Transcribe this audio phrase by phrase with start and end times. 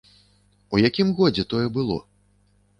[0.77, 2.03] У якім годзе тое было?